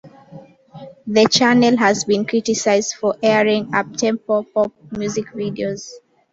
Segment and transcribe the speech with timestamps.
[1.05, 5.91] The channel has been criticised for airing uptempo-pop music videos.